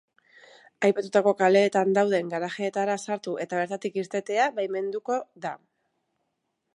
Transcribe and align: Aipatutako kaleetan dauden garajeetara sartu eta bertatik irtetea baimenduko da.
Aipatutako 0.87 1.33
kaleetan 1.41 1.91
dauden 1.97 2.31
garajeetara 2.31 2.95
sartu 3.07 3.35
eta 3.45 3.61
bertatik 3.61 3.99
irtetea 4.05 4.51
baimenduko 4.61 5.19
da. 5.45 5.53